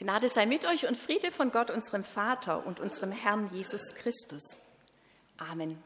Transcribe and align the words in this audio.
Gnade 0.00 0.30
sei 0.30 0.46
mit 0.46 0.64
euch 0.64 0.86
und 0.86 0.96
Friede 0.96 1.30
von 1.30 1.50
Gott, 1.50 1.68
unserem 1.68 2.04
Vater 2.04 2.66
und 2.66 2.80
unserem 2.80 3.12
Herrn 3.12 3.50
Jesus 3.52 3.94
Christus. 3.94 4.56
Amen. 5.36 5.76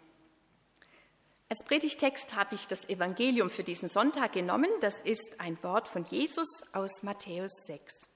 Als 1.48 1.64
Predigtext 1.64 2.36
habe 2.36 2.54
ich 2.54 2.68
das 2.68 2.88
Evangelium 2.88 3.50
für 3.50 3.64
diesen 3.64 3.88
Sonntag 3.88 4.32
genommen. 4.32 4.70
Das 4.80 5.00
ist 5.00 5.40
ein 5.40 5.60
Wort 5.64 5.88
von 5.88 6.04
Jesus 6.04 6.46
aus 6.72 7.02
Matthäus 7.02 7.50
6. 7.66 8.08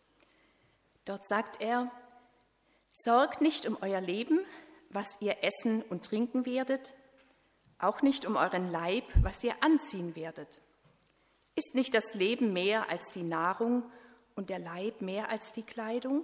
Dort 1.04 1.26
sagt 1.26 1.60
er, 1.60 1.90
Sorgt 2.92 3.40
nicht 3.40 3.66
um 3.66 3.76
euer 3.80 4.00
Leben, 4.00 4.46
was 4.90 5.20
ihr 5.20 5.42
essen 5.42 5.82
und 5.82 6.04
trinken 6.04 6.46
werdet, 6.46 6.94
auch 7.80 8.02
nicht 8.02 8.24
um 8.24 8.36
euren 8.36 8.70
Leib, 8.70 9.02
was 9.20 9.42
ihr 9.42 9.60
anziehen 9.64 10.14
werdet. 10.14 10.60
Ist 11.56 11.74
nicht 11.74 11.92
das 11.92 12.14
Leben 12.14 12.52
mehr 12.52 12.88
als 12.88 13.10
die 13.10 13.24
Nahrung 13.24 13.90
und 14.38 14.50
der 14.50 14.60
Leib 14.60 15.02
mehr 15.02 15.30
als 15.30 15.52
die 15.52 15.64
Kleidung? 15.64 16.22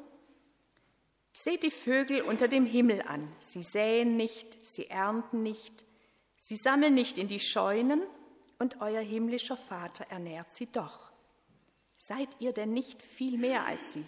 Seht 1.32 1.64
die 1.64 1.73
Vögel 1.73 2.23
unter 2.23 2.46
dem 2.46 2.64
Himmel 2.64 3.03
an. 3.03 3.31
Sie 3.40 3.64
säen 3.64 4.17
nicht, 4.17 4.64
sie 4.64 4.89
ernten 4.89 5.43
nicht, 5.43 5.85
sie 6.39 6.54
sammeln 6.54 6.95
nicht 6.95 7.18
in 7.18 7.27
die 7.27 7.40
Scheunen, 7.40 8.03
und 8.61 8.81
euer 8.81 9.00
himmlischer 9.00 9.57
Vater 9.57 10.07
ernährt 10.11 10.54
sie 10.54 10.67
doch. 10.67 11.11
Seid 11.99 12.29
ihr 12.39 12.53
denn 12.53 12.73
nicht 12.73 13.03
viel 13.03 13.37
mehr 13.37 13.67
als 13.67 13.95
sie? 13.95 14.07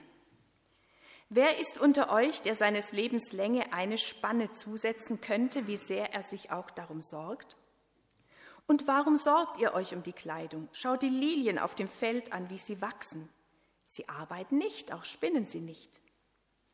Wer 1.28 1.58
ist 1.58 1.76
unter 1.76 2.12
euch, 2.12 2.42
der 2.42 2.54
seines 2.54 2.92
Lebens 2.92 3.32
Länge 3.32 3.72
eine 3.72 3.98
Spanne 3.98 4.52
zusetzen 4.52 5.20
könnte, 5.20 5.66
wie 5.66 5.76
sehr 5.76 6.14
er 6.14 6.22
sich 6.22 6.52
auch 6.52 6.70
darum 6.70 7.02
sorgt? 7.02 7.56
Und 8.68 8.86
warum 8.86 9.16
sorgt 9.16 9.58
ihr 9.58 9.74
euch 9.74 9.94
um 9.94 10.04
die 10.04 10.12
Kleidung? 10.12 10.68
Schaut 10.70 11.02
die 11.02 11.08
Lilien 11.08 11.58
auf 11.58 11.74
dem 11.74 11.88
Feld 11.88 12.32
an, 12.32 12.48
wie 12.50 12.58
sie 12.58 12.80
wachsen. 12.80 13.28
Sie 13.96 14.10
arbeiten 14.10 14.58
nicht, 14.58 14.92
auch 14.92 15.04
spinnen 15.04 15.46
sie 15.46 15.62
nicht. 15.62 16.02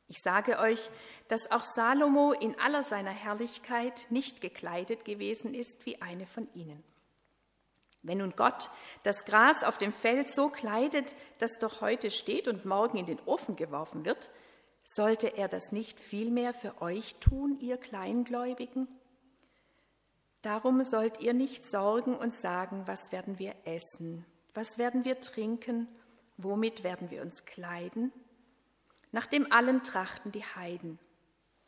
Ich 0.08 0.20
sage 0.20 0.58
euch, 0.58 0.90
dass 1.28 1.52
auch 1.52 1.64
Salomo 1.64 2.32
in 2.32 2.58
aller 2.58 2.82
seiner 2.82 3.12
Herrlichkeit 3.12 4.06
nicht 4.10 4.40
gekleidet 4.40 5.04
gewesen 5.04 5.54
ist 5.54 5.86
wie 5.86 6.02
eine 6.02 6.26
von 6.26 6.52
ihnen. 6.52 6.82
Wenn 8.02 8.18
nun 8.18 8.34
Gott 8.34 8.70
das 9.04 9.24
Gras 9.24 9.62
auf 9.62 9.78
dem 9.78 9.92
Feld 9.92 10.28
so 10.28 10.48
kleidet, 10.48 11.14
das 11.38 11.60
doch 11.60 11.80
heute 11.80 12.10
steht 12.10 12.48
und 12.48 12.64
morgen 12.64 12.98
in 12.98 13.06
den 13.06 13.20
Ofen 13.20 13.54
geworfen 13.54 14.04
wird, 14.04 14.28
sollte 14.84 15.28
er 15.28 15.46
das 15.46 15.70
nicht 15.70 16.00
vielmehr 16.00 16.52
für 16.52 16.82
euch 16.82 17.14
tun, 17.20 17.56
ihr 17.60 17.76
Kleingläubigen? 17.76 18.88
Darum 20.42 20.82
sollt 20.82 21.20
ihr 21.20 21.34
nicht 21.34 21.64
sorgen 21.64 22.16
und 22.16 22.34
sagen, 22.34 22.82
was 22.86 23.12
werden 23.12 23.38
wir 23.38 23.54
essen, 23.64 24.26
was 24.54 24.76
werden 24.76 25.04
wir 25.04 25.20
trinken, 25.20 25.86
womit 26.36 26.82
werden 26.82 27.10
wir 27.10 27.22
uns 27.22 27.44
kleiden? 27.44 28.12
Nach 29.10 29.26
dem 29.26 29.50
allen 29.52 29.82
trachten 29.82 30.32
die 30.32 30.44
Heiden, 30.44 30.98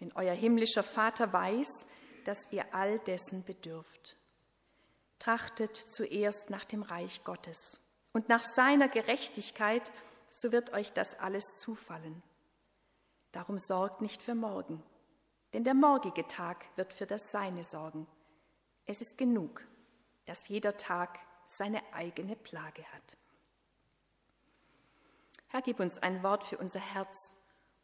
denn 0.00 0.12
euer 0.14 0.34
himmlischer 0.34 0.82
Vater 0.82 1.32
weiß, 1.32 1.86
dass 2.24 2.50
ihr 2.50 2.74
all 2.74 2.98
dessen 3.00 3.44
bedürft. 3.44 4.16
Trachtet 5.18 5.76
zuerst 5.76 6.50
nach 6.50 6.64
dem 6.64 6.82
Reich 6.82 7.22
Gottes 7.24 7.78
und 8.12 8.28
nach 8.28 8.42
seiner 8.42 8.88
Gerechtigkeit, 8.88 9.92
so 10.28 10.52
wird 10.52 10.72
euch 10.72 10.92
das 10.92 11.18
alles 11.18 11.44
zufallen. 11.58 12.22
Darum 13.32 13.58
sorgt 13.58 14.00
nicht 14.00 14.22
für 14.22 14.34
morgen, 14.34 14.82
denn 15.52 15.64
der 15.64 15.74
morgige 15.74 16.26
Tag 16.26 16.64
wird 16.76 16.92
für 16.92 17.06
das 17.06 17.30
Seine 17.30 17.64
sorgen. 17.64 18.06
Es 18.86 19.00
ist 19.00 19.18
genug, 19.18 19.66
dass 20.26 20.48
jeder 20.48 20.76
Tag 20.76 21.18
seine 21.46 21.82
eigene 21.92 22.36
Plage 22.36 22.84
hat. 22.92 23.16
Herr, 25.54 25.62
gib 25.62 25.78
uns 25.78 25.98
ein 25.98 26.24
Wort 26.24 26.42
für 26.42 26.58
unser 26.58 26.80
Herz 26.80 27.32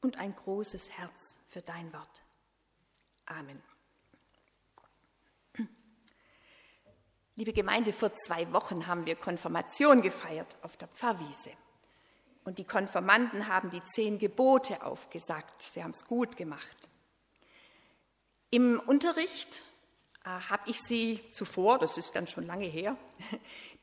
und 0.00 0.18
ein 0.18 0.34
großes 0.34 0.90
Herz 0.90 1.38
für 1.46 1.62
dein 1.62 1.92
Wort. 1.92 2.24
Amen. 3.26 3.62
Liebe 7.36 7.52
Gemeinde, 7.52 7.92
vor 7.92 8.12
zwei 8.14 8.52
Wochen 8.52 8.88
haben 8.88 9.06
wir 9.06 9.14
Konfirmation 9.14 10.02
gefeiert 10.02 10.58
auf 10.62 10.76
der 10.78 10.88
Pfarrwiese. 10.88 11.52
Und 12.42 12.58
die 12.58 12.64
Konfirmanden 12.64 13.46
haben 13.46 13.70
die 13.70 13.84
zehn 13.84 14.18
Gebote 14.18 14.84
aufgesagt. 14.84 15.62
Sie 15.62 15.80
haben 15.80 15.92
es 15.92 16.04
gut 16.06 16.36
gemacht. 16.36 16.88
Im 18.50 18.80
Unterricht 18.80 19.62
äh, 20.24 20.30
habe 20.30 20.68
ich 20.68 20.80
sie 20.80 21.20
zuvor, 21.30 21.78
das 21.78 21.96
ist 21.98 22.16
dann 22.16 22.26
schon 22.26 22.46
lange 22.46 22.66
her, 22.66 22.96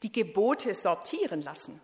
die 0.04 0.12
Gebote 0.12 0.76
sortieren 0.76 1.42
lassen. 1.42 1.80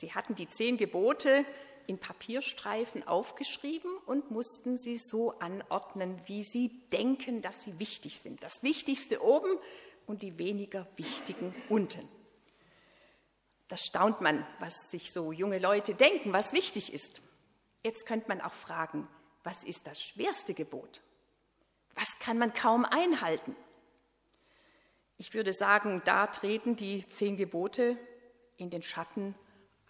Sie 0.00 0.14
hatten 0.14 0.34
die 0.34 0.48
zehn 0.48 0.78
Gebote 0.78 1.44
in 1.86 1.98
Papierstreifen 1.98 3.06
aufgeschrieben 3.06 3.94
und 4.06 4.30
mussten 4.30 4.78
sie 4.78 4.96
so 4.96 5.38
anordnen, 5.40 6.18
wie 6.24 6.42
sie 6.42 6.80
denken, 6.90 7.42
dass 7.42 7.62
sie 7.64 7.78
wichtig 7.78 8.18
sind. 8.20 8.42
Das 8.42 8.62
Wichtigste 8.62 9.22
oben 9.22 9.58
und 10.06 10.22
die 10.22 10.38
weniger 10.38 10.88
wichtigen 10.96 11.54
unten. 11.68 12.08
Das 13.68 13.84
staunt 13.84 14.22
man, 14.22 14.46
was 14.58 14.90
sich 14.90 15.12
so 15.12 15.32
junge 15.32 15.58
Leute 15.58 15.94
denken, 15.94 16.32
was 16.32 16.54
wichtig 16.54 16.94
ist. 16.94 17.20
Jetzt 17.84 18.06
könnte 18.06 18.28
man 18.28 18.40
auch 18.40 18.54
fragen, 18.54 19.06
was 19.44 19.64
ist 19.64 19.86
das 19.86 20.02
schwerste 20.02 20.54
Gebot? 20.54 21.02
Was 21.94 22.18
kann 22.20 22.38
man 22.38 22.54
kaum 22.54 22.86
einhalten? 22.86 23.54
Ich 25.18 25.34
würde 25.34 25.52
sagen, 25.52 26.00
da 26.06 26.26
treten 26.26 26.74
die 26.74 27.06
zehn 27.08 27.36
Gebote 27.36 27.98
in 28.56 28.70
den 28.70 28.82
Schatten 28.82 29.34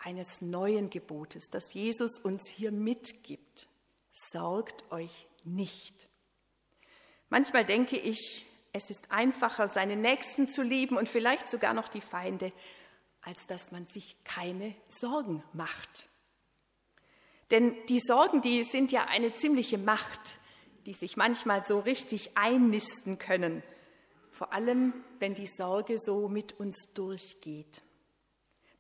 eines 0.03 0.41
neuen 0.41 0.91
Gebotes, 0.91 1.51
das 1.51 1.73
Jesus 1.75 2.19
uns 2.19 2.49
hier 2.49 2.73
mitgibt. 2.73 3.69
Sorgt 4.13 4.91
euch 4.91 5.29
nicht. 5.45 6.09
Manchmal 7.29 7.65
denke 7.65 7.97
ich, 7.97 8.45
es 8.73 8.91
ist 8.91 9.11
einfacher, 9.11 9.69
seine 9.69 9.97
Nächsten 9.97 10.49
zu 10.49 10.63
lieben 10.63 10.97
und 10.97 11.09
vielleicht 11.09 11.49
sogar 11.49 11.75
noch 11.75 11.89
die 11.89 12.01
Feinde, 12.01 12.53
als 13.23 13.47
dass 13.47 13.71
man 13.73 13.87
sich 13.87 14.17
keine 14.25 14.75
Sorgen 14.89 15.43
macht. 15.53 16.09
Denn 17.51 17.75
die 17.89 18.01
Sorgen, 18.01 18.43
die 18.43 18.65
sind 18.65 18.93
ja 18.93 19.07
eine 19.07 19.35
ziemliche 19.35 19.79
Macht, 19.79 20.39
die 20.87 20.95
sich 20.95 21.17
manchmal 21.17 21.65
so 21.65 21.79
richtig 21.81 22.37
einnisten 22.37 23.19
können 23.19 23.63
vor 24.41 24.55
allem 24.55 24.95
wenn 25.19 25.35
die 25.35 25.47
Sorge 25.47 25.99
so 25.99 26.27
mit 26.27 26.59
uns 26.59 26.95
durchgeht. 26.95 27.83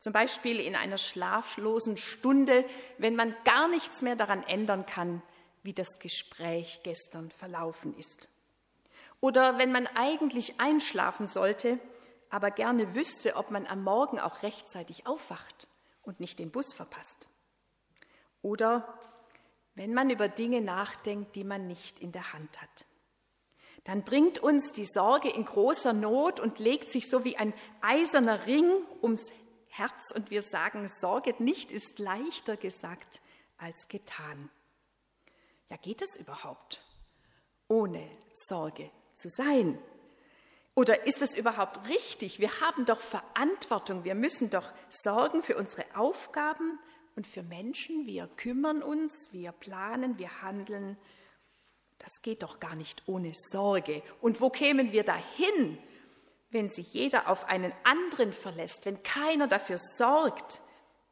Zum 0.00 0.15
Beispiel 0.15 0.59
in 0.61 0.75
einer 0.75 0.97
schlaflosen 0.97 1.99
Stunde, 1.99 2.65
wenn 2.97 3.16
man 3.16 3.37
gar 3.44 3.69
nichts 3.69 4.00
mehr 4.00 4.16
daran 4.16 4.43
ändern 4.44 4.87
kann, 4.87 5.22
wie 5.62 5.75
das 5.75 5.99
Gespräch 5.99 6.81
gestern 6.83 7.31
verlaufen 7.31 7.94
ist. 7.99 8.28
Oder 9.21 9.59
wenn 9.59 9.72
man 9.72 9.87
eigentlich 9.89 10.59
einschlafen 10.59 11.27
sollte, 11.27 11.78
aber 12.31 12.50
gerne 12.50 12.94
wüsste, 12.94 13.37
ob 13.37 13.50
man 13.50 13.66
am 13.66 13.83
Morgen 13.83 14.19
auch 14.19 14.43
rechtzeitig 14.43 15.06
aufwacht 15.06 15.69
und 16.03 16.19
nicht 16.19 16.39
den 16.39 16.50
Bus 16.50 16.72
verpasst. 16.75 17.28
Oder 18.41 18.99
wenn 19.75 19.93
man 19.93 20.09
über 20.09 20.28
Dinge 20.28 20.62
nachdenkt, 20.62 21.37
die 21.37 21.44
man 21.44 21.66
nicht 21.66 22.00
in 22.00 22.12
der 22.12 22.33
Hand 22.33 22.62
hat 22.62 22.87
dann 23.84 24.05
bringt 24.05 24.39
uns 24.39 24.72
die 24.72 24.84
Sorge 24.84 25.31
in 25.31 25.44
großer 25.44 25.93
Not 25.93 26.39
und 26.39 26.59
legt 26.59 26.91
sich 26.91 27.09
so 27.09 27.25
wie 27.25 27.37
ein 27.37 27.55
eiserner 27.81 28.47
Ring 28.47 28.71
ums 29.03 29.33
Herz 29.71 30.13
und 30.15 30.31
wir 30.31 30.43
sagen, 30.43 30.89
Sorget 30.89 31.41
nicht 31.41 31.73
ist 31.73 31.99
leichter 31.99 32.57
gesagt 32.57 33.21
als 33.57 33.89
getan. 33.89 34.51
Ja, 35.69 35.77
geht 35.77 36.03
es 36.03 36.17
überhaupt, 36.17 36.83
ohne 37.69 38.07
Sorge 38.35 38.91
zu 39.15 39.29
sein? 39.29 39.79
Oder 40.75 41.07
ist 41.07 41.23
es 41.23 41.37
überhaupt 41.37 41.89
richtig? 41.89 42.39
Wir 42.39 42.61
haben 42.61 42.85
doch 42.85 43.01
Verantwortung, 43.01 44.05
wir 44.05 44.15
müssen 44.15 44.51
doch 44.51 44.71
sorgen 44.89 45.43
für 45.43 45.57
unsere 45.57 45.85
Aufgaben 45.95 46.79
und 47.17 47.27
für 47.27 47.43
Menschen. 47.43 48.07
Wir 48.07 48.29
kümmern 48.37 48.83
uns, 48.83 49.29
wir 49.33 49.53
planen, 49.53 50.19
wir 50.19 50.43
handeln 50.43 50.97
das 52.01 52.23
geht 52.23 52.43
doch 52.43 52.61
gar 52.61 52.75
nicht 52.75 53.03
ohne 53.07 53.33
Sorge. 53.34 54.03
Und 54.21 54.41
wo 54.41 54.51
kämen 54.51 54.91
wir 54.93 55.05
dahin, 55.05 55.78
wenn 56.51 56.69
sich 56.69 56.93
jeder 56.93 57.29
auf 57.29 57.45
einen 57.45 57.73
anderen 57.85 58.33
verlässt, 58.33 58.85
wenn 58.85 59.03
keiner 59.03 59.47
dafür 59.47 59.79
sorgt, 59.79 60.61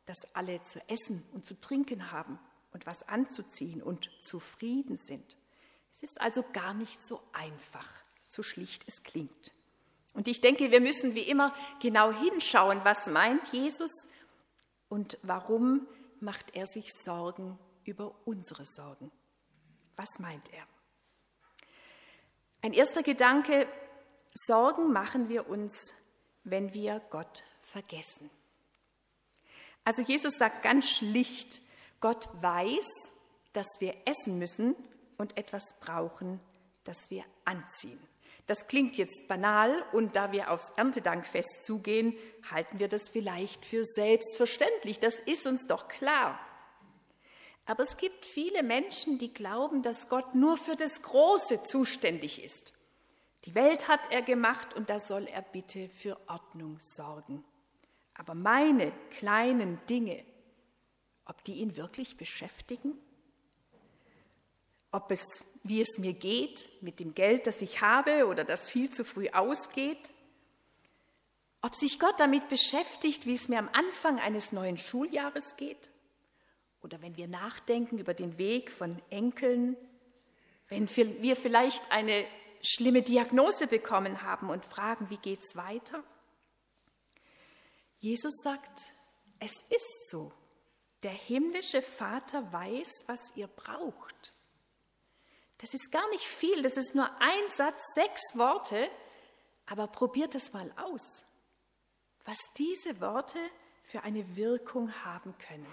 dass 0.06 0.34
alle 0.34 0.60
zu 0.62 0.80
essen 0.88 1.24
und 1.32 1.46
zu 1.46 1.60
trinken 1.60 2.10
haben 2.10 2.38
und 2.72 2.86
was 2.86 3.08
anzuziehen 3.08 3.82
und 3.82 4.10
zufrieden 4.20 4.96
sind? 4.96 5.36
Es 5.90 6.02
ist 6.02 6.20
also 6.20 6.44
gar 6.52 6.74
nicht 6.74 7.02
so 7.02 7.22
einfach, 7.32 7.88
so 8.24 8.42
schlicht 8.42 8.84
es 8.86 9.02
klingt. 9.02 9.52
Und 10.14 10.26
ich 10.28 10.40
denke, 10.40 10.70
wir 10.70 10.80
müssen 10.80 11.14
wie 11.14 11.22
immer 11.22 11.54
genau 11.80 12.12
hinschauen, 12.12 12.80
was 12.84 13.06
meint 13.06 13.46
Jesus 13.52 14.08
und 14.88 15.18
warum 15.22 15.86
macht 16.20 16.56
er 16.56 16.66
sich 16.66 16.92
Sorgen 16.92 17.58
über 17.84 18.14
unsere 18.24 18.66
Sorgen. 18.66 19.12
Was 19.96 20.18
meint 20.18 20.52
er? 20.52 20.66
Ein 22.62 22.72
erster 22.72 23.02
Gedanke, 23.02 23.68
Sorgen 24.46 24.92
machen 24.92 25.28
wir 25.28 25.48
uns, 25.48 25.94
wenn 26.44 26.72
wir 26.72 27.00
Gott 27.10 27.42
vergessen. 27.60 28.30
Also 29.84 30.02
Jesus 30.02 30.34
sagt 30.34 30.62
ganz 30.62 30.88
schlicht, 30.88 31.60
Gott 32.00 32.28
weiß, 32.40 33.12
dass 33.52 33.66
wir 33.80 33.94
essen 34.04 34.38
müssen 34.38 34.74
und 35.16 35.36
etwas 35.36 35.64
brauchen, 35.80 36.40
das 36.84 37.10
wir 37.10 37.24
anziehen. 37.44 38.00
Das 38.46 38.66
klingt 38.66 38.96
jetzt 38.96 39.28
banal 39.28 39.84
und 39.92 40.16
da 40.16 40.32
wir 40.32 40.50
aufs 40.50 40.70
Erntedankfest 40.76 41.64
zugehen, 41.64 42.16
halten 42.50 42.78
wir 42.78 42.88
das 42.88 43.08
vielleicht 43.08 43.66
für 43.66 43.84
selbstverständlich. 43.84 45.00
Das 45.00 45.20
ist 45.20 45.46
uns 45.46 45.66
doch 45.66 45.88
klar. 45.88 46.40
Aber 47.66 47.82
es 47.82 47.98
gibt 47.98 48.24
viele 48.24 48.62
Menschen, 48.62 49.18
die 49.18 49.34
glauben, 49.34 49.82
dass 49.82 50.08
Gott 50.08 50.34
nur 50.34 50.56
für 50.56 50.76
das 50.76 51.02
Große 51.02 51.62
zuständig 51.64 52.42
ist. 52.42 52.72
Die 53.44 53.54
Welt 53.54 53.88
hat 53.88 54.10
er 54.10 54.22
gemacht 54.22 54.74
und 54.74 54.90
da 54.90 54.98
soll 54.98 55.26
er 55.26 55.42
bitte 55.42 55.88
für 55.88 56.18
Ordnung 56.28 56.78
sorgen. 56.80 57.44
Aber 58.14 58.34
meine 58.34 58.92
kleinen 59.10 59.80
Dinge, 59.86 60.24
ob 61.24 61.44
die 61.44 61.54
ihn 61.54 61.76
wirklich 61.76 62.16
beschäftigen? 62.16 62.98
Ob 64.90 65.10
es, 65.12 65.44
wie 65.62 65.80
es 65.80 65.98
mir 65.98 66.14
geht 66.14 66.68
mit 66.80 66.98
dem 66.98 67.14
Geld, 67.14 67.46
das 67.46 67.62
ich 67.62 67.80
habe 67.80 68.26
oder 68.26 68.44
das 68.44 68.68
viel 68.68 68.88
zu 68.88 69.04
früh 69.04 69.28
ausgeht? 69.28 70.10
Ob 71.60 71.74
sich 71.74 72.00
Gott 72.00 72.18
damit 72.18 72.48
beschäftigt, 72.48 73.26
wie 73.26 73.34
es 73.34 73.48
mir 73.48 73.58
am 73.58 73.68
Anfang 73.72 74.18
eines 74.18 74.52
neuen 74.52 74.78
Schuljahres 74.78 75.56
geht? 75.56 75.90
Oder 76.82 77.02
wenn 77.02 77.16
wir 77.16 77.28
nachdenken 77.28 77.98
über 77.98 78.14
den 78.14 78.38
Weg 78.38 78.70
von 78.70 79.00
Enkeln, 79.10 79.76
wenn 80.68 80.88
wir 80.88 81.36
vielleicht 81.36 81.90
eine 81.90 82.24
schlimme 82.62 83.02
Diagnose 83.02 83.66
bekommen 83.66 84.22
haben 84.22 84.50
und 84.50 84.64
fragen, 84.64 85.10
wie 85.10 85.16
geht 85.16 85.40
es 85.42 85.56
weiter? 85.56 86.02
Jesus 88.00 88.34
sagt, 88.42 88.92
es 89.40 89.52
ist 89.70 90.10
so. 90.10 90.32
Der 91.02 91.12
himmlische 91.12 91.82
Vater 91.82 92.52
weiß, 92.52 93.04
was 93.06 93.32
ihr 93.36 93.46
braucht. 93.46 94.32
Das 95.58 95.74
ist 95.74 95.90
gar 95.90 96.08
nicht 96.10 96.24
viel, 96.24 96.62
das 96.62 96.76
ist 96.76 96.94
nur 96.94 97.08
ein 97.20 97.50
Satz, 97.50 97.94
sechs 97.94 98.22
Worte, 98.34 98.88
aber 99.66 99.88
probiert 99.88 100.34
es 100.34 100.52
mal 100.52 100.72
aus, 100.76 101.24
was 102.24 102.38
diese 102.56 103.00
Worte 103.00 103.38
für 103.82 104.02
eine 104.02 104.36
Wirkung 104.36 104.92
haben 105.04 105.36
können. 105.38 105.66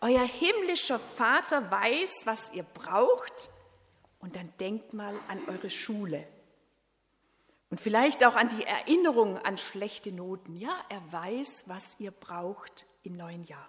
Euer 0.00 0.24
himmlischer 0.24 0.98
Vater 0.98 1.70
weiß, 1.70 2.26
was 2.26 2.52
ihr 2.52 2.64
braucht, 2.64 3.50
und 4.26 4.34
dann 4.34 4.52
denkt 4.58 4.92
mal 4.92 5.14
an 5.28 5.40
eure 5.46 5.70
Schule. 5.70 6.26
Und 7.70 7.80
vielleicht 7.80 8.24
auch 8.24 8.34
an 8.34 8.48
die 8.48 8.64
Erinnerung 8.64 9.38
an 9.38 9.56
schlechte 9.56 10.12
Noten. 10.12 10.56
Ja, 10.56 10.84
er 10.88 11.00
weiß, 11.12 11.62
was 11.68 11.94
ihr 12.00 12.10
braucht 12.10 12.86
im 13.04 13.16
neuen 13.16 13.44
Jahr. 13.44 13.68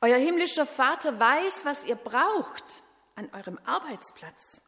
Euer 0.00 0.18
himmlischer 0.18 0.66
Vater 0.66 1.20
weiß, 1.20 1.64
was 1.64 1.84
ihr 1.84 1.94
braucht 1.94 2.82
an 3.14 3.30
eurem 3.32 3.60
Arbeitsplatz. 3.64 4.60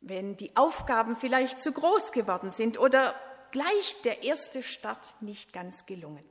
Wenn 0.00 0.36
die 0.36 0.54
Aufgaben 0.54 1.16
vielleicht 1.16 1.60
zu 1.60 1.72
groß 1.72 2.12
geworden 2.12 2.52
sind 2.52 2.78
oder 2.78 3.16
gleich 3.50 4.00
der 4.04 4.22
erste 4.22 4.62
Start 4.62 5.20
nicht 5.20 5.52
ganz 5.52 5.86
gelungen 5.86 6.24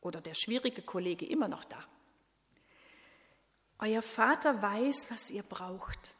oder 0.00 0.20
der 0.20 0.34
schwierige 0.34 0.82
Kollege 0.82 1.26
immer 1.26 1.48
noch 1.48 1.64
da. 1.64 1.84
Euer 3.82 4.00
Vater 4.00 4.62
weiß, 4.62 5.10
was 5.10 5.28
ihr 5.32 5.42
braucht, 5.42 6.14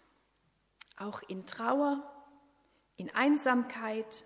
auch 0.96 1.22
in 1.22 1.46
Trauer, 1.46 2.02
in 2.96 3.08
Einsamkeit, 3.14 4.24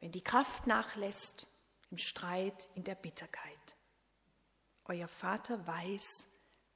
wenn 0.00 0.12
die 0.12 0.22
Kraft 0.22 0.66
nachlässt, 0.66 1.46
im 1.90 1.98
Streit, 1.98 2.70
in 2.74 2.82
der 2.82 2.94
Bitterkeit. 2.94 3.76
Euer 4.86 5.08
Vater 5.08 5.66
weiß, 5.66 6.26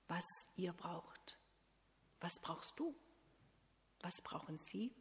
was 0.08 0.26
ihr 0.56 0.74
braucht. 0.74 1.38
Was 2.20 2.34
brauchst 2.42 2.78
du? 2.78 2.94
Was 4.02 4.20
brauchen 4.22 4.58
Sie? 4.58 4.94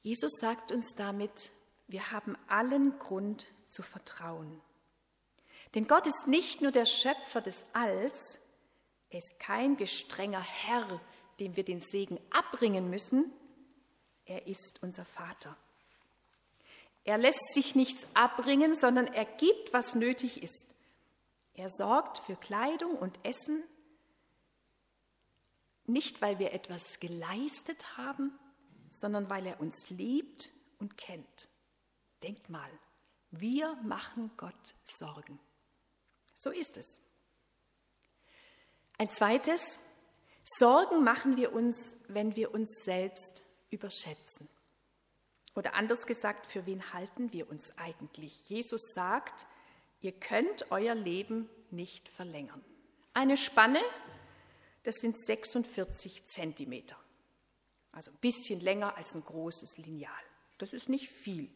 Jesus 0.00 0.32
sagt 0.40 0.72
uns 0.72 0.94
damit, 0.94 1.52
wir 1.86 2.12
haben 2.12 2.34
allen 2.48 2.98
Grund 2.98 3.46
zu 3.68 3.82
vertrauen. 3.82 4.58
Denn 5.78 5.86
Gott 5.86 6.08
ist 6.08 6.26
nicht 6.26 6.60
nur 6.60 6.72
der 6.72 6.86
Schöpfer 6.86 7.40
des 7.40 7.64
Alls, 7.72 8.40
er 9.10 9.20
ist 9.20 9.38
kein 9.38 9.76
gestrenger 9.76 10.40
Herr, 10.40 11.00
dem 11.38 11.54
wir 11.54 11.62
den 11.62 11.80
Segen 11.80 12.18
abbringen 12.30 12.90
müssen, 12.90 13.32
er 14.24 14.48
ist 14.48 14.82
unser 14.82 15.04
Vater. 15.04 15.56
Er 17.04 17.16
lässt 17.16 17.54
sich 17.54 17.76
nichts 17.76 18.08
abbringen, 18.14 18.74
sondern 18.74 19.06
er 19.06 19.24
gibt, 19.24 19.72
was 19.72 19.94
nötig 19.94 20.42
ist. 20.42 20.66
Er 21.54 21.68
sorgt 21.70 22.18
für 22.18 22.34
Kleidung 22.34 22.96
und 22.96 23.24
Essen, 23.24 23.62
nicht 25.84 26.20
weil 26.20 26.40
wir 26.40 26.54
etwas 26.54 26.98
geleistet 26.98 27.96
haben, 27.96 28.36
sondern 28.90 29.30
weil 29.30 29.46
er 29.46 29.60
uns 29.60 29.90
liebt 29.90 30.50
und 30.80 30.96
kennt. 30.96 31.48
Denkt 32.24 32.50
mal, 32.50 32.68
wir 33.30 33.76
machen 33.84 34.32
Gott 34.36 34.74
Sorgen. 34.82 35.38
So 36.38 36.50
ist 36.50 36.76
es. 36.76 37.00
Ein 38.96 39.10
zweites, 39.10 39.80
Sorgen 40.44 41.04
machen 41.04 41.36
wir 41.36 41.52
uns, 41.52 41.96
wenn 42.08 42.36
wir 42.36 42.54
uns 42.54 42.82
selbst 42.84 43.44
überschätzen. 43.70 44.48
Oder 45.54 45.74
anders 45.74 46.06
gesagt, 46.06 46.46
für 46.46 46.64
wen 46.64 46.92
halten 46.92 47.32
wir 47.32 47.50
uns 47.50 47.76
eigentlich? 47.76 48.48
Jesus 48.48 48.92
sagt, 48.94 49.46
ihr 50.00 50.12
könnt 50.12 50.70
euer 50.70 50.94
Leben 50.94 51.50
nicht 51.70 52.08
verlängern. 52.08 52.64
Eine 53.12 53.36
Spanne, 53.36 53.80
das 54.84 54.96
sind 54.96 55.18
46 55.18 56.24
Zentimeter. 56.26 56.96
Also 57.92 58.12
ein 58.12 58.18
bisschen 58.18 58.60
länger 58.60 58.96
als 58.96 59.14
ein 59.14 59.24
großes 59.24 59.76
Lineal. 59.78 60.12
Das 60.58 60.72
ist 60.72 60.88
nicht 60.88 61.08
viel. 61.08 61.50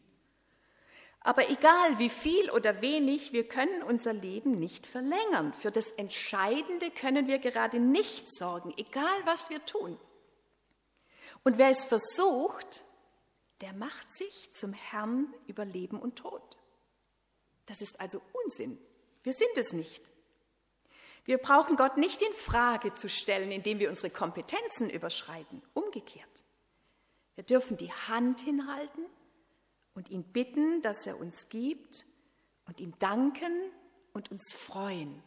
Aber 1.23 1.49
egal 1.49 1.99
wie 1.99 2.09
viel 2.09 2.51
oder 2.51 2.81
wenig, 2.81 3.31
wir 3.31 3.47
können 3.47 3.81
unser 3.81 4.11
Leben 4.11 4.59
nicht 4.59 4.85
verlängern. 4.85 5.53
Für 5.53 5.71
das 5.71 5.91
Entscheidende 5.91 6.91
können 6.91 7.27
wir 7.27 7.39
gerade 7.39 7.79
nicht 7.79 8.31
sorgen, 8.31 8.73
egal 8.75 9.15
was 9.23 9.49
wir 9.49 9.65
tun. 9.65 9.97
Und 11.45 11.57
wer 11.57 11.69
es 11.69 11.85
versucht, 11.85 12.83
der 13.61 13.71
macht 13.71 14.13
sich 14.13 14.51
zum 14.51 14.73
Herrn 14.73 15.33
über 15.47 15.63
Leben 15.63 15.99
und 15.99 16.17
Tod. 16.17 16.57
Das 17.67 17.79
ist 17.81 18.01
also 18.01 18.21
Unsinn. 18.43 18.77
Wir 19.23 19.31
sind 19.31 19.57
es 19.57 19.71
nicht. 19.71 20.11
Wir 21.23 21.37
brauchen 21.37 21.77
Gott 21.77 21.95
nicht 21.95 22.21
in 22.21 22.33
Frage 22.33 22.93
zu 22.93 23.07
stellen, 23.07 23.51
indem 23.51 23.79
wir 23.79 23.89
unsere 23.89 24.09
Kompetenzen 24.09 24.89
überschreiten. 24.89 25.61
Umgekehrt. 25.73 26.43
Wir 27.35 27.45
dürfen 27.45 27.77
die 27.77 27.93
Hand 27.93 28.41
hinhalten 28.41 29.05
und 29.93 30.09
ihn 30.09 30.23
bitten, 30.23 30.81
dass 30.81 31.05
er 31.05 31.19
uns 31.19 31.49
gibt 31.49 32.05
und 32.65 32.79
ihm 32.79 32.97
danken 32.99 33.71
und 34.13 34.31
uns 34.31 34.53
freuen, 34.53 35.21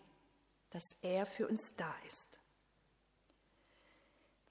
dass 0.70 0.84
er 1.02 1.26
für 1.26 1.48
uns 1.48 1.74
da 1.76 1.94
ist. 2.06 2.40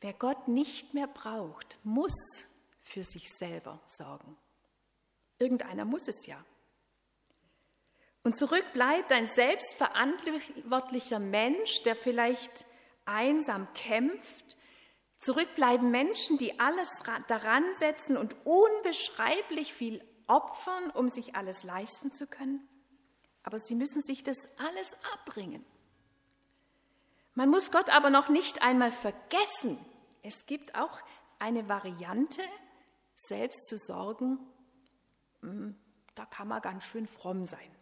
Wer 0.02 0.14
Gott 0.14 0.48
nicht 0.48 0.94
mehr 0.94 1.08
braucht, 1.08 1.78
muss 1.84 2.46
für 2.84 3.04
sich 3.04 3.32
selber 3.34 3.82
sorgen. 3.88 4.38
Irgendeiner 5.40 5.86
muss 5.86 6.08
es 6.08 6.26
ja. 6.28 6.44
Und 8.24 8.38
zurück 8.38 8.66
bleibt 8.74 9.12
ein 9.12 9.28
selbstverantwortlicher 9.28 11.20
Mensch, 11.20 11.84
der 11.84 11.96
vielleicht 11.96 12.66
einsam 13.06 13.72
kämpft, 13.74 14.58
Zurückbleiben 15.26 15.90
Menschen, 15.90 16.38
die 16.38 16.60
alles 16.60 17.02
daran 17.28 17.64
setzen 17.78 18.16
und 18.16 18.36
unbeschreiblich 18.46 19.74
viel 19.74 20.04
opfern, 20.28 20.92
um 20.92 21.10
sich 21.10 21.36
alles 21.36 21.64
leisten 21.64 22.12
zu 22.12 22.28
können. 22.28 22.68
Aber 23.42 23.58
sie 23.58 23.74
müssen 23.74 24.04
sich 24.04 24.24
das 24.24 24.38
alles 24.58 24.96
abbringen. 25.14 25.66
Man 27.34 27.50
muss 27.50 27.72
Gott 27.72 27.90
aber 27.90 28.12
noch 28.12 28.30
nicht 28.30 28.62
einmal 28.62 28.92
vergessen. 28.92 29.84
Es 30.22 30.46
gibt 30.46 30.76
auch 30.76 31.02
eine 31.40 31.68
Variante, 31.68 32.44
selbst 33.16 33.68
zu 33.68 33.80
sorgen, 33.80 34.38
hm, 35.42 35.76
da 36.14 36.28
kann 36.28 36.50
man 36.50 36.62
ganz 36.62 36.84
schön 36.84 37.08
fromm 37.08 37.48
sein. 37.48 37.76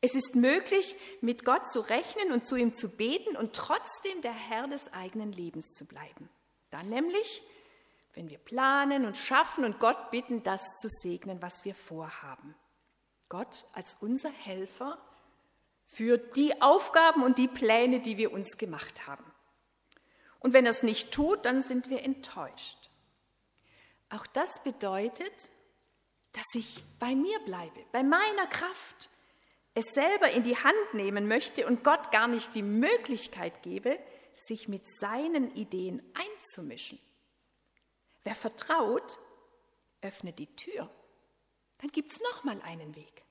Es 0.00 0.16
ist 0.16 0.34
möglich, 0.34 0.96
mit 1.20 1.44
Gott 1.44 1.70
zu 1.70 1.78
rechnen 1.78 2.32
und 2.32 2.44
zu 2.44 2.56
ihm 2.56 2.74
zu 2.74 2.88
beten 2.88 3.36
und 3.36 3.54
trotzdem 3.54 4.20
der 4.22 4.32
Herr 4.32 4.66
des 4.66 4.92
eigenen 4.92 5.30
Lebens 5.30 5.74
zu 5.74 5.84
bleiben. 5.84 6.28
Dann 6.70 6.88
nämlich, 6.88 7.42
wenn 8.14 8.28
wir 8.30 8.38
planen 8.38 9.04
und 9.04 9.16
schaffen 9.16 9.64
und 9.64 9.80
Gott 9.80 10.10
bitten, 10.10 10.42
das 10.42 10.76
zu 10.78 10.88
segnen, 10.88 11.42
was 11.42 11.64
wir 11.64 11.74
vorhaben. 11.74 12.54
Gott 13.28 13.64
als 13.72 13.96
unser 14.00 14.30
Helfer 14.30 14.98
für 15.86 16.18
die 16.18 16.60
Aufgaben 16.62 17.22
und 17.22 17.38
die 17.38 17.48
Pläne, 17.48 18.00
die 18.00 18.16
wir 18.16 18.32
uns 18.32 18.56
gemacht 18.56 19.06
haben. 19.06 19.24
Und 20.38 20.52
wenn 20.52 20.64
er 20.64 20.70
es 20.70 20.82
nicht 20.82 21.12
tut, 21.12 21.44
dann 21.44 21.62
sind 21.62 21.90
wir 21.90 22.02
enttäuscht. 22.02 22.90
Auch 24.08 24.26
das 24.26 24.62
bedeutet, 24.62 25.50
dass 26.32 26.46
ich 26.54 26.82
bei 26.98 27.14
mir 27.14 27.38
bleibe, 27.40 27.84
bei 27.92 28.02
meiner 28.02 28.46
Kraft, 28.46 29.10
es 29.74 29.86
selber 29.92 30.30
in 30.30 30.42
die 30.42 30.56
Hand 30.56 30.94
nehmen 30.94 31.28
möchte 31.28 31.66
und 31.66 31.84
Gott 31.84 32.10
gar 32.10 32.26
nicht 32.26 32.54
die 32.54 32.62
Möglichkeit 32.62 33.62
gebe, 33.62 33.98
sich 34.40 34.68
mit 34.68 34.88
seinen 34.88 35.54
Ideen 35.54 36.02
einzumischen. 36.14 36.98
Wer 38.24 38.34
vertraut, 38.34 39.18
öffnet 40.00 40.38
die 40.38 40.54
Tür. 40.56 40.90
Dann 41.78 41.90
gibt 41.90 42.12
es 42.12 42.20
nochmal 42.20 42.60
einen 42.62 42.94
Weg. 42.94 43.24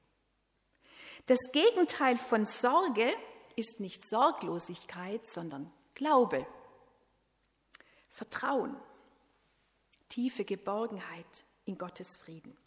Das 1.26 1.40
Gegenteil 1.52 2.18
von 2.18 2.46
Sorge 2.46 3.14
ist 3.56 3.80
nicht 3.80 4.08
Sorglosigkeit, 4.08 5.28
sondern 5.28 5.72
Glaube, 5.94 6.48
Vertrauen, 8.08 8.76
tiefe 10.08 10.46
Geborgenheit 10.46 11.46
in 11.66 11.78
Gottes 11.78 12.18
Frieden. 12.18 12.58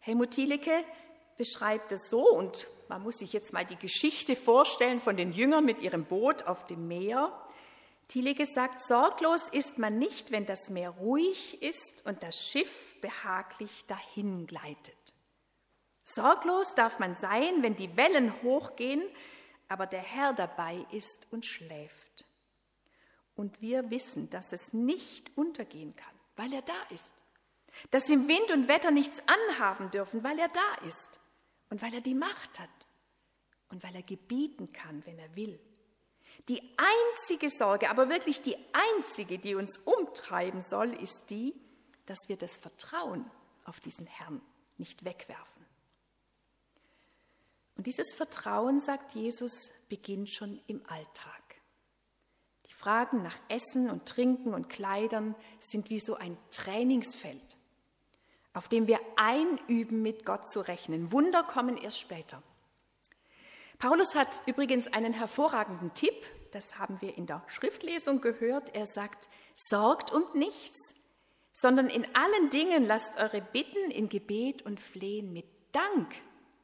Helmut 0.00 0.32
Thielecke 0.32 0.84
beschreibt 1.36 1.92
es 1.92 2.08
so, 2.10 2.28
und 2.28 2.68
man 2.88 3.02
muss 3.02 3.16
sich 3.16 3.32
jetzt 3.32 3.52
mal 3.52 3.64
die 3.64 3.78
Geschichte 3.78 4.36
vorstellen 4.36 5.00
von 5.00 5.16
den 5.16 5.32
Jüngern 5.32 5.64
mit 5.64 5.80
ihrem 5.80 6.04
Boot 6.04 6.44
auf 6.44 6.66
dem 6.66 6.86
Meer. 6.86 7.32
Thielecke 8.08 8.44
sagt, 8.44 8.82
sorglos 8.82 9.48
ist 9.48 9.78
man 9.78 9.98
nicht, 9.98 10.30
wenn 10.30 10.46
das 10.46 10.68
Meer 10.68 10.90
ruhig 10.90 11.62
ist 11.62 12.04
und 12.06 12.22
das 12.22 12.36
Schiff 12.36 12.94
behaglich 13.00 13.86
dahin 13.86 14.46
gleitet. 14.46 15.14
Sorglos 16.04 16.74
darf 16.74 16.98
man 16.98 17.16
sein, 17.16 17.62
wenn 17.62 17.76
die 17.76 17.96
Wellen 17.96 18.42
hochgehen, 18.42 19.02
aber 19.68 19.86
der 19.86 20.02
Herr 20.02 20.34
dabei 20.34 20.86
ist 20.92 21.26
und 21.30 21.46
schläft. 21.46 22.26
Und 23.34 23.62
wir 23.62 23.90
wissen, 23.90 24.28
dass 24.28 24.52
es 24.52 24.74
nicht 24.74 25.36
untergehen 25.36 25.96
kann, 25.96 26.14
weil 26.36 26.52
er 26.52 26.62
da 26.62 26.80
ist. 26.90 27.14
Dass 27.90 28.08
ihm 28.10 28.28
Wind 28.28 28.52
und 28.52 28.68
Wetter 28.68 28.90
nichts 28.90 29.22
anhaben 29.26 29.90
dürfen, 29.90 30.22
weil 30.22 30.38
er 30.38 30.48
da 30.48 30.86
ist 30.86 31.20
und 31.74 31.82
weil 31.82 31.92
er 31.92 32.00
die 32.00 32.14
Macht 32.14 32.60
hat 32.60 32.70
und 33.68 33.82
weil 33.82 33.96
er 33.96 34.04
gebieten 34.04 34.72
kann, 34.72 35.04
wenn 35.06 35.18
er 35.18 35.34
will. 35.34 35.58
Die 36.48 36.62
einzige 36.76 37.50
Sorge, 37.50 37.90
aber 37.90 38.08
wirklich 38.08 38.40
die 38.40 38.56
einzige, 38.72 39.40
die 39.40 39.56
uns 39.56 39.78
umtreiben 39.78 40.62
soll, 40.62 40.94
ist 40.94 41.30
die, 41.30 41.52
dass 42.06 42.28
wir 42.28 42.36
das 42.36 42.58
Vertrauen 42.58 43.28
auf 43.64 43.80
diesen 43.80 44.06
Herrn 44.06 44.40
nicht 44.78 45.04
wegwerfen. 45.04 45.66
Und 47.76 47.88
dieses 47.88 48.14
Vertrauen, 48.14 48.80
sagt 48.80 49.16
Jesus, 49.16 49.72
beginnt 49.88 50.30
schon 50.30 50.60
im 50.68 50.80
Alltag. 50.86 51.56
Die 52.66 52.72
Fragen 52.72 53.20
nach 53.20 53.36
Essen 53.48 53.90
und 53.90 54.06
Trinken 54.06 54.54
und 54.54 54.68
Kleidern 54.68 55.34
sind 55.58 55.90
wie 55.90 55.98
so 55.98 56.14
ein 56.14 56.38
Trainingsfeld, 56.52 57.58
auf 58.54 58.68
dem 58.68 58.86
wir 58.86 59.00
einüben, 59.16 60.00
mit 60.02 60.24
Gott 60.24 60.48
zu 60.48 60.60
rechnen. 60.60 61.12
Wunder 61.12 61.42
kommen 61.42 61.76
erst 61.76 62.00
später. 62.00 62.42
Paulus 63.78 64.14
hat 64.14 64.42
übrigens 64.46 64.92
einen 64.92 65.12
hervorragenden 65.12 65.92
Tipp, 65.94 66.14
das 66.52 66.78
haben 66.78 67.00
wir 67.00 67.18
in 67.18 67.26
der 67.26 67.42
Schriftlesung 67.48 68.20
gehört. 68.20 68.74
Er 68.74 68.86
sagt, 68.86 69.28
sorgt 69.56 70.12
um 70.12 70.24
nichts, 70.34 70.94
sondern 71.52 71.88
in 71.88 72.06
allen 72.14 72.50
Dingen 72.50 72.86
lasst 72.86 73.16
eure 73.18 73.40
Bitten 73.40 73.90
in 73.90 74.08
Gebet 74.08 74.62
und 74.62 74.80
Flehen 74.80 75.32
mit 75.32 75.46
Dank 75.72 76.14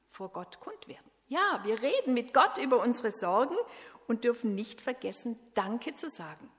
vor 0.08 0.30
Gott 0.30 0.60
kund 0.60 0.86
werden. 0.86 1.10
Ja, 1.26 1.60
wir 1.64 1.82
reden 1.82 2.14
mit 2.14 2.32
Gott 2.32 2.58
über 2.58 2.80
unsere 2.80 3.10
Sorgen 3.10 3.56
und 4.06 4.24
dürfen 4.24 4.54
nicht 4.54 4.80
vergessen, 4.80 5.38
Danke 5.54 5.94
zu 5.94 6.08
sagen, 6.08 6.50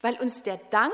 weil 0.00 0.20
uns 0.20 0.42
der 0.42 0.56
Dank 0.56 0.92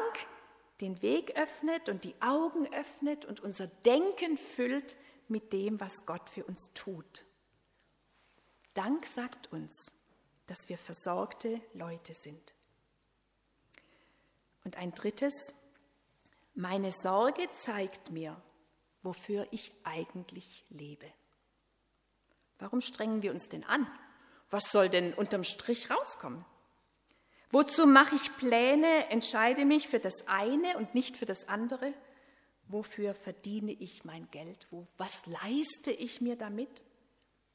den 0.81 1.03
Weg 1.03 1.37
öffnet 1.37 1.89
und 1.89 2.05
die 2.05 2.15
Augen 2.21 2.73
öffnet 2.73 3.25
und 3.25 3.41
unser 3.41 3.67
Denken 3.67 4.37
füllt 4.37 4.97
mit 5.29 5.53
dem, 5.53 5.81
was 5.81 6.07
Gott 6.07 6.31
für 6.31 6.45
uns 6.45 6.73
tut. 6.75 7.25
Dank 8.75 9.07
sagt 9.07 9.53
uns, 9.53 9.93
dass 10.47 10.69
wir 10.69 10.79
versorgte 10.79 11.61
Leute 11.75 12.15
sind. 12.15 12.55
Und 14.65 14.77
ein 14.77 14.93
drittes, 14.93 15.55
meine 16.55 16.91
Sorge 16.93 17.51
zeigt 17.53 18.11
mir, 18.11 18.41
wofür 19.03 19.47
ich 19.51 19.73
eigentlich 19.85 20.65
lebe. 20.69 21.07
Warum 22.59 22.81
strengen 22.81 23.23
wir 23.23 23.33
uns 23.33 23.49
denn 23.49 23.65
an? 23.65 23.87
Was 24.51 24.71
soll 24.71 24.89
denn 24.89 25.15
unterm 25.15 25.45
Strich 25.45 25.91
rauskommen? 25.91 26.45
Wozu 27.51 27.87
mache 27.87 28.15
ich 28.15 28.37
Pläne, 28.37 29.09
entscheide 29.11 29.65
mich 29.65 29.89
für 29.89 29.99
das 29.99 30.27
eine 30.27 30.77
und 30.77 30.95
nicht 30.95 31.17
für 31.17 31.27
das 31.27 31.49
andere? 31.49 31.95
Wofür 32.67 33.15
verdiene 33.15 33.73
ich 33.73 34.05
mein 34.05 34.31
Geld? 34.31 34.67
Was 34.99 35.25
leiste 35.27 35.91
ich 35.91 36.21
mir 36.21 36.37
damit? 36.37 36.83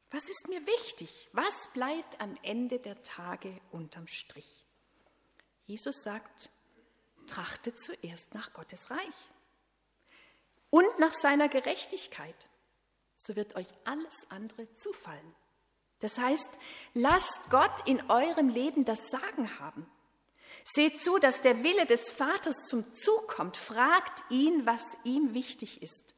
Was 0.09 0.29
ist 0.29 0.47
mir 0.49 0.65
wichtig? 0.65 1.29
Was 1.33 1.67
bleibt 1.73 2.19
am 2.19 2.35
Ende 2.41 2.79
der 2.79 3.01
Tage 3.03 3.61
unterm 3.71 4.07
Strich? 4.07 4.65
Jesus 5.65 6.01
sagt, 6.03 6.49
trachtet 7.27 7.79
zuerst 7.79 8.33
nach 8.33 8.53
Gottes 8.53 8.89
Reich 8.89 9.31
und 10.69 10.99
nach 10.99 11.13
seiner 11.13 11.49
Gerechtigkeit 11.49 12.47
so 13.15 13.35
wird 13.35 13.55
euch 13.55 13.67
alles 13.85 14.27
andere 14.29 14.71
zufallen. 14.73 15.35
Das 16.03 16.17
heißt, 16.17 16.59
lasst 16.95 17.49
Gott 17.49 17.87
in 17.87 18.09
eurem 18.09 18.49
Leben 18.49 18.83
das 18.83 19.07
Sagen 19.07 19.57
haben. 19.57 19.89
Seht 20.65 20.99
zu, 20.99 21.17
dass 21.17 21.41
der 21.41 21.63
Wille 21.63 21.85
des 21.85 22.11
Vaters 22.11 22.65
zum 22.67 22.93
Zug 22.93 23.29
kommt. 23.29 23.55
Fragt 23.55 24.21
ihn, 24.29 24.65
was 24.65 24.97
ihm 25.05 25.33
wichtig 25.33 25.81
ist. 25.81 26.13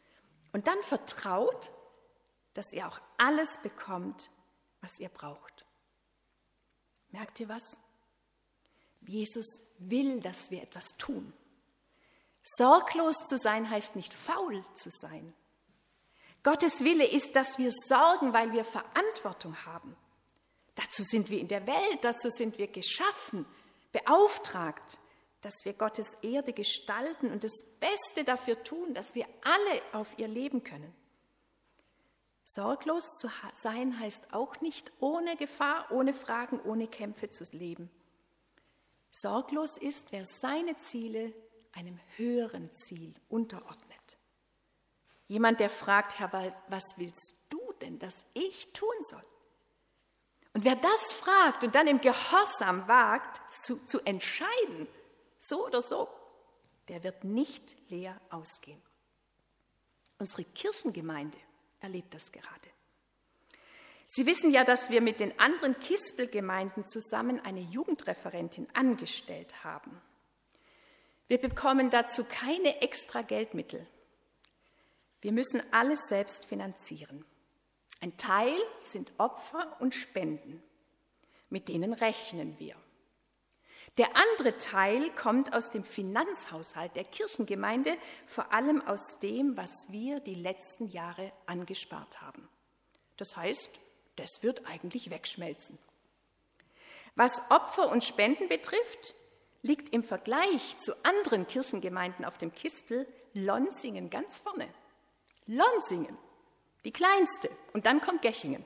Und 0.54 0.65
dann 0.65 0.82
vertraut, 0.82 1.70
dass 2.56 2.74
ihr 2.74 2.88
auch 2.88 3.00
alles 3.18 3.60
bekommt, 3.60 4.32
was 4.82 5.00
ihr 5.00 5.10
braucht. 5.10 5.68
Merkt 7.12 7.39
ihr 7.39 7.50
was? 7.50 7.80
Jesus 9.01 9.68
will, 9.77 10.20
dass 10.20 10.50
wir 10.50 10.63
etwas 10.63 10.98
tun. 10.98 11.32
Sorglos 12.42 13.27
zu 13.27 13.38
sein 13.38 13.70
heißt 13.70 13.96
nicht 13.96 14.15
faul 14.15 14.65
zu 14.74 14.89
sein. 14.89 15.36
Gottes 16.45 16.83
Wille 16.83 17.07
ist, 17.07 17.35
dass 17.35 17.57
wir 17.57 17.71
sorgen, 17.71 18.31
weil 18.31 18.53
wir 18.53 18.63
Verantwortung 18.63 19.65
haben. 19.65 19.97
Dazu 20.75 21.01
sind 21.01 21.31
wir 21.31 21.39
in 21.39 21.47
der 21.47 21.65
Welt, 21.65 22.03
dazu 22.03 22.29
sind 22.29 22.59
wir 22.59 22.67
geschaffen, 22.67 23.47
beauftragt, 23.91 24.99
dass 25.41 25.65
wir 25.65 25.73
Gottes 25.73 26.15
Erde 26.21 26.53
gestalten 26.53 27.31
und 27.31 27.43
das 27.43 27.63
Beste 27.79 28.23
dafür 28.23 28.61
tun, 28.63 28.93
dass 28.93 29.15
wir 29.15 29.25
alle 29.41 29.81
auf 29.91 30.19
ihr 30.19 30.27
leben 30.27 30.63
können. 30.63 30.93
Sorglos 32.43 33.17
zu 33.17 33.27
sein 33.55 33.99
heißt 33.99 34.31
auch 34.31 34.61
nicht 34.61 34.91
ohne 34.99 35.37
Gefahr, 35.37 35.87
ohne 35.89 36.13
Fragen, 36.13 36.61
ohne 36.61 36.87
Kämpfe 36.87 37.31
zu 37.31 37.43
leben. 37.57 37.89
Sorglos 39.09 39.77
ist, 39.77 40.11
wer 40.11 40.25
seine 40.25 40.77
Ziele 40.77 41.33
einem 41.71 41.99
höheren 42.17 42.71
Ziel 42.71 43.15
unterordnet. 43.29 44.19
Jemand, 45.27 45.60
der 45.60 45.70
fragt, 45.70 46.20
Herr, 46.20 46.32
was 46.67 46.84
willst 46.98 47.36
du 47.50 47.74
denn, 47.82 48.00
dass 48.00 48.25
ich 48.34 48.72
tun 48.74 48.96
soll? 49.01 49.24
Und 50.53 50.63
wer 50.63 50.75
das 50.75 51.12
fragt 51.12 51.63
und 51.63 51.75
dann 51.75 51.88
im 51.88 52.00
Gehorsam 52.00 52.88
wagt, 52.88 53.41
zu, 53.50 53.77
zu 53.86 54.00
entscheiden, 54.05 54.88
so 55.39 55.65
oder 55.65 55.82
so, 55.82 56.08
der 56.88 57.03
wird 57.03 57.24
nicht 57.24 57.75
leer 57.89 58.20
ausgehen. 58.29 58.82
Unsere 60.17 60.46
Kirchengemeinde 60.46 61.38
erlebt 61.82 62.13
das 62.13 62.32
gerade. 62.32 62.70
Sie 64.08 64.25
wissen 64.25 64.51
ja, 64.51 64.63
dass 64.63 64.89
wir 64.91 65.01
mit 65.01 65.20
den 65.20 65.38
anderen 65.39 65.77
Kispelgemeinden 65.79 66.86
zusammen 66.86 67.39
eine 67.44 67.60
Jugendreferentin 67.60 68.67
angestellt 68.74 69.63
haben. 69.63 70.00
Wir 71.27 71.39
bekommen 71.39 71.89
dazu 71.89 72.24
keine 72.24 72.82
extra 72.82 73.24
Geldmittel. 73.24 73.86
Wir 75.22 75.31
müssen 75.31 75.62
alles 75.72 76.07
selbst 76.07 76.45
finanzieren. 76.45 77.25
Ein 78.01 78.17
Teil 78.17 78.57
sind 78.81 79.13
Opfer 79.17 79.77
und 79.79 79.95
Spenden, 79.95 80.62
mit 81.50 81.69
denen 81.69 81.93
rechnen 81.93 82.60
wir. 82.60 82.75
Der 83.98 84.10
andere 84.15 84.57
Teil 84.57 85.10
kommt 85.12 85.53
aus 85.53 85.72
dem 85.72 85.86
Finanzhaushalt 85.86 86.95
der 86.95 87.05
Kirchengemeinde, 87.05 87.98
vor 88.25 88.51
allem 88.51 88.81
aus 88.81 89.19
dem, 89.19 89.55
was 89.55 89.89
wir 89.89 90.19
die 90.19 90.36
letzten 90.36 90.88
Jahre 90.88 91.31
angespart 91.45 92.22
haben. 92.22 92.50
Das 93.15 93.38
heißt, 93.38 93.79
das 94.17 94.43
wird 94.43 94.65
eigentlich 94.65 95.10
wegschmelzen. 95.10 95.77
Was 97.15 97.41
Opfer 97.50 97.89
und 97.89 98.03
Spenden 98.03 98.50
betrifft, 98.50 99.15
liegt 99.62 99.89
im 99.89 100.03
Vergleich 100.03 100.77
zu 100.77 100.93
anderen 101.05 101.48
Kirchengemeinden 101.48 102.25
auf 102.25 102.38
dem 102.38 102.53
Kispel 102.53 103.07
Lonsingen 103.34 104.10
ganz 104.10 104.39
vorne. 104.39 104.67
Lonsingen, 105.47 106.17
die 106.83 106.91
kleinste, 106.91 107.49
und 107.73 107.85
dann 107.85 108.01
kommt 108.01 108.21
Gechingen. 108.21 108.65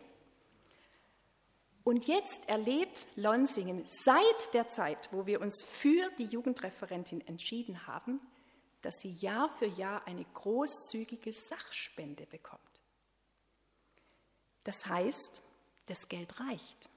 Und 1.84 2.08
jetzt 2.08 2.48
erlebt 2.48 3.08
Lonsingen 3.16 3.86
seit 3.90 4.54
der 4.54 4.70
Zeit, 4.70 5.10
wo 5.12 5.26
wir 5.26 5.42
uns 5.42 5.64
für 5.64 6.10
die 6.18 6.26
Jugendreferentin 6.26 7.26
entschieden 7.28 7.88
haben, 7.88 8.20
dass 8.82 9.00
sie 9.00 9.12
Jahr 9.12 9.50
für 9.50 9.66
Jahr 9.66 10.06
eine 10.06 10.26
großzügige 10.34 11.34
Sachspende 11.34 12.26
bekommt. 12.28 12.62
Das 14.64 14.86
heißt, 14.86 15.42
das 15.88 16.08
Geld 16.08 16.40
reicht. 16.40 16.90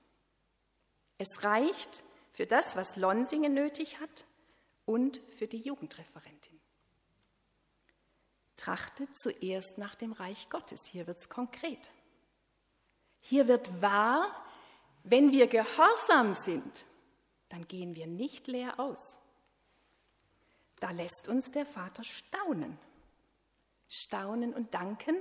Es 1.18 1.42
reicht 1.42 2.04
für 2.32 2.46
das, 2.46 2.76
was 2.76 2.96
Lonsingen 2.96 3.54
nötig 3.54 4.00
hat 4.00 4.26
und 4.84 5.20
für 5.34 5.46
die 5.46 5.60
Jugendreferentin. 5.60 6.62
Trachtet 8.62 9.16
zuerst 9.16 9.78
nach 9.78 9.97
dem 9.97 10.12
Reich 10.12 10.49
Gottes. 10.49 10.87
Hier 10.87 11.09
wird 11.09 11.19
es 11.19 11.28
konkret. 11.28 11.90
Hier 13.19 13.49
wird 13.49 13.83
wahr, 13.83 14.31
wenn 15.02 15.33
wir 15.33 15.49
gehorsam 15.49 16.33
sind, 16.33 16.87
dann 17.49 17.66
gehen 17.66 17.97
wir 17.97 18.07
nicht 18.07 18.47
leer 18.47 18.78
aus. 18.78 19.19
Da 20.78 20.92
lässt 20.92 21.26
uns 21.26 21.50
der 21.50 21.66
Vater 21.66 22.04
staunen. 22.04 22.78
Staunen 23.88 24.54
und 24.54 24.73
danken, 24.75 25.16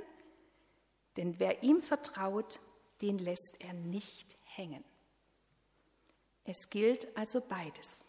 denn 1.17 1.39
wer 1.39 1.63
ihm 1.63 1.81
vertraut, 1.81 2.59
den 3.01 3.17
lässt 3.17 3.55
er 3.59 3.73
nicht 3.73 4.37
hängen. 4.43 4.83
Es 6.43 6.69
gilt 6.69 7.17
also 7.17 7.41
beides. 7.41 8.03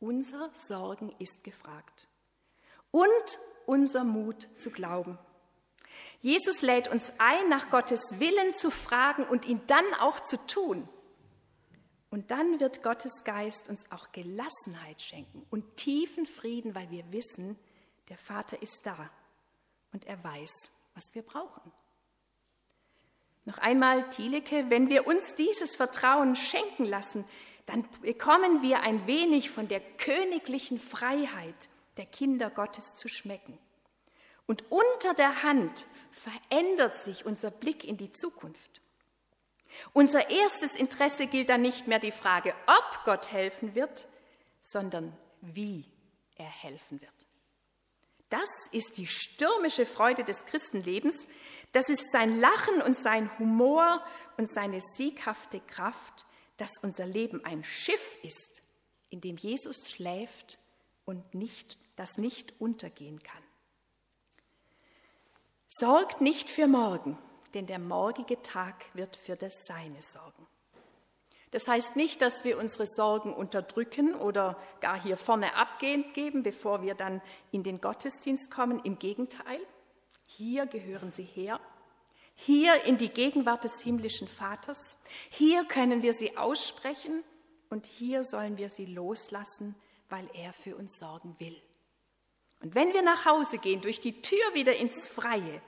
Unser 0.00 0.50
Sorgen 0.54 1.14
ist 1.18 1.44
gefragt 1.44 2.08
und 2.96 3.38
unser 3.66 4.04
Mut 4.04 4.48
zu 4.56 4.70
glauben. 4.70 5.18
Jesus 6.20 6.62
lädt 6.62 6.88
uns 6.88 7.12
ein, 7.18 7.50
nach 7.50 7.68
Gottes 7.68 8.00
Willen 8.18 8.54
zu 8.54 8.70
fragen 8.70 9.24
und 9.24 9.44
ihn 9.44 9.60
dann 9.66 9.84
auch 10.00 10.18
zu 10.18 10.38
tun. 10.46 10.88
Und 12.08 12.30
dann 12.30 12.58
wird 12.58 12.82
Gottes 12.82 13.22
Geist 13.24 13.68
uns 13.68 13.84
auch 13.90 14.12
Gelassenheit 14.12 15.02
schenken 15.02 15.44
und 15.50 15.76
tiefen 15.76 16.24
Frieden, 16.24 16.74
weil 16.74 16.90
wir 16.90 17.12
wissen, 17.12 17.58
der 18.08 18.16
Vater 18.16 18.62
ist 18.62 18.86
da 18.86 19.10
und 19.92 20.06
er 20.06 20.24
weiß, 20.24 20.72
was 20.94 21.14
wir 21.14 21.20
brauchen. 21.20 21.70
Noch 23.44 23.58
einmal, 23.58 24.08
Thielecke, 24.08 24.70
wenn 24.70 24.88
wir 24.88 25.06
uns 25.06 25.34
dieses 25.34 25.76
Vertrauen 25.76 26.34
schenken 26.34 26.86
lassen, 26.86 27.26
dann 27.66 27.86
bekommen 28.00 28.62
wir 28.62 28.80
ein 28.80 29.06
wenig 29.06 29.50
von 29.50 29.68
der 29.68 29.80
königlichen 29.80 30.78
Freiheit 30.78 31.68
der 31.96 32.06
Kinder 32.06 32.50
Gottes 32.50 32.94
zu 32.94 33.08
schmecken. 33.08 33.58
Und 34.46 34.64
unter 34.70 35.14
der 35.14 35.42
Hand 35.42 35.86
verändert 36.10 36.96
sich 36.96 37.26
unser 37.26 37.50
Blick 37.50 37.84
in 37.84 37.96
die 37.96 38.12
Zukunft. 38.12 38.80
Unser 39.92 40.30
erstes 40.30 40.76
Interesse 40.76 41.26
gilt 41.26 41.50
dann 41.50 41.62
nicht 41.62 41.86
mehr 41.86 41.98
die 41.98 42.12
Frage, 42.12 42.54
ob 42.66 43.04
Gott 43.04 43.32
helfen 43.32 43.74
wird, 43.74 44.06
sondern 44.60 45.16
wie 45.40 45.84
er 46.36 46.46
helfen 46.46 47.00
wird. 47.00 47.10
Das 48.28 48.48
ist 48.72 48.98
die 48.98 49.06
stürmische 49.06 49.86
Freude 49.86 50.24
des 50.24 50.46
Christenlebens, 50.46 51.28
das 51.72 51.88
ist 51.88 52.10
sein 52.10 52.40
Lachen 52.40 52.82
und 52.82 52.96
sein 52.96 53.30
Humor 53.38 54.04
und 54.36 54.52
seine 54.52 54.80
sieghafte 54.80 55.60
Kraft, 55.60 56.24
dass 56.56 56.70
unser 56.82 57.06
Leben 57.06 57.44
ein 57.44 57.62
Schiff 57.64 58.16
ist, 58.22 58.62
in 59.10 59.20
dem 59.20 59.36
Jesus 59.36 59.90
schläft 59.90 60.58
und 61.06 61.34
nicht, 61.34 61.78
das 61.96 62.18
nicht 62.18 62.60
untergehen 62.60 63.22
kann. 63.22 63.42
Sorgt 65.68 66.20
nicht 66.20 66.50
für 66.50 66.66
morgen, 66.66 67.18
denn 67.54 67.66
der 67.66 67.78
morgige 67.78 68.42
Tag 68.42 68.84
wird 68.94 69.16
für 69.16 69.36
das 69.36 69.64
Seine 69.64 70.02
sorgen. 70.02 70.46
Das 71.52 71.68
heißt 71.68 71.96
nicht, 71.96 72.20
dass 72.20 72.44
wir 72.44 72.58
unsere 72.58 72.86
Sorgen 72.86 73.32
unterdrücken 73.32 74.14
oder 74.14 74.60
gar 74.80 75.00
hier 75.00 75.16
vorne 75.16 75.54
abgeben, 75.54 76.42
bevor 76.42 76.82
wir 76.82 76.94
dann 76.94 77.22
in 77.52 77.62
den 77.62 77.80
Gottesdienst 77.80 78.50
kommen. 78.50 78.80
Im 78.80 78.98
Gegenteil, 78.98 79.60
hier 80.26 80.66
gehören 80.66 81.12
sie 81.12 81.24
her. 81.24 81.60
Hier 82.34 82.84
in 82.84 82.98
die 82.98 83.08
Gegenwart 83.08 83.64
des 83.64 83.80
himmlischen 83.80 84.28
Vaters. 84.28 84.98
Hier 85.30 85.64
können 85.64 86.02
wir 86.02 86.12
sie 86.12 86.36
aussprechen 86.36 87.24
und 87.70 87.86
hier 87.86 88.24
sollen 88.24 88.58
wir 88.58 88.68
sie 88.68 88.86
loslassen, 88.86 89.74
weil 90.08 90.28
er 90.34 90.52
für 90.52 90.76
uns 90.76 90.98
sorgen 90.98 91.36
will. 91.38 91.60
Und 92.60 92.74
wenn 92.74 92.92
wir 92.92 93.02
nach 93.02 93.24
Hause 93.24 93.58
gehen, 93.58 93.80
durch 93.80 94.00
die 94.00 94.22
Tür 94.22 94.54
wieder 94.54 94.76
ins 94.76 95.08
Freie 95.08 95.60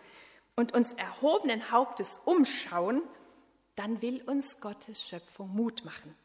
und 0.57 0.75
uns 0.75 0.93
erhobenen 0.95 1.71
Hauptes 1.71 2.21
umschauen, 2.25 3.03
dann 3.77 4.03
will 4.03 4.23
uns 4.23 4.61
Gottes 4.61 5.03
Schöpfung 5.03 5.55
Mut 5.55 5.85
machen. 5.85 6.17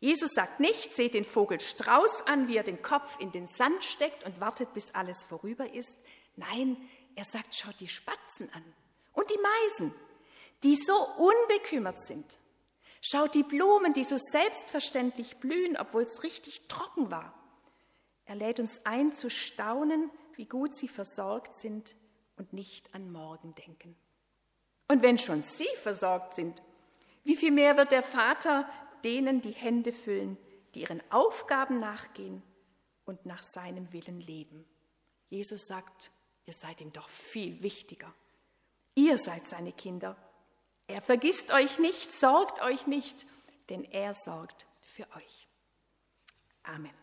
Jesus 0.00 0.32
sagt 0.32 0.58
nicht, 0.58 0.92
seht 0.92 1.14
den 1.14 1.24
Vogel 1.24 1.60
Strauß 1.60 2.26
an, 2.26 2.48
wie 2.48 2.56
er 2.56 2.64
den 2.64 2.82
Kopf 2.82 3.20
in 3.20 3.30
den 3.30 3.46
Sand 3.46 3.84
steckt 3.84 4.24
und 4.24 4.40
wartet, 4.40 4.72
bis 4.74 4.92
alles 4.96 5.22
vorüber 5.22 5.72
ist. 5.72 5.96
Nein, 6.34 6.76
er 7.14 7.24
sagt, 7.24 7.54
schaut 7.54 7.78
die 7.78 7.88
Spatzen 7.88 8.50
an 8.52 8.64
und 9.12 9.30
die 9.30 9.38
Meisen, 9.38 9.94
die 10.64 10.74
so 10.74 10.94
unbekümmert 11.16 12.00
sind. 12.04 12.38
Schaut 13.04 13.34
die 13.34 13.42
Blumen, 13.42 13.92
die 13.92 14.04
so 14.04 14.16
selbstverständlich 14.16 15.38
blühen, 15.38 15.76
obwohl 15.76 16.04
es 16.04 16.22
richtig 16.22 16.68
trocken 16.68 17.10
war. 17.10 17.34
Er 18.24 18.36
lädt 18.36 18.60
uns 18.60 18.86
ein 18.86 19.12
zu 19.12 19.28
staunen, 19.28 20.08
wie 20.36 20.46
gut 20.46 20.74
sie 20.74 20.86
versorgt 20.86 21.56
sind 21.56 21.96
und 22.36 22.52
nicht 22.52 22.94
an 22.94 23.10
morgen 23.10 23.56
denken. 23.56 23.96
Und 24.86 25.02
wenn 25.02 25.18
schon 25.18 25.42
sie 25.42 25.68
versorgt 25.82 26.34
sind, 26.34 26.62
wie 27.24 27.34
viel 27.34 27.50
mehr 27.50 27.76
wird 27.76 27.90
der 27.90 28.04
Vater 28.04 28.68
denen 29.02 29.40
die 29.40 29.50
Hände 29.50 29.92
füllen, 29.92 30.38
die 30.76 30.82
ihren 30.82 31.02
Aufgaben 31.10 31.80
nachgehen 31.80 32.40
und 33.04 33.26
nach 33.26 33.42
seinem 33.42 33.92
Willen 33.92 34.20
leben. 34.20 34.64
Jesus 35.28 35.66
sagt, 35.66 36.12
ihr 36.46 36.52
seid 36.52 36.80
ihm 36.80 36.92
doch 36.92 37.08
viel 37.08 37.62
wichtiger. 37.64 38.14
Ihr 38.94 39.18
seid 39.18 39.48
seine 39.48 39.72
Kinder. 39.72 40.16
Er 40.86 41.00
vergisst 41.00 41.52
euch 41.52 41.78
nicht, 41.78 42.12
sorgt 42.12 42.60
euch 42.62 42.86
nicht, 42.86 43.26
denn 43.70 43.84
er 43.84 44.14
sorgt 44.14 44.66
für 44.80 45.08
euch. 45.16 45.48
Amen. 46.62 47.01